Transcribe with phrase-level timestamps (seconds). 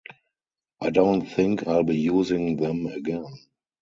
[0.81, 3.27] I don't think I'll be using them again.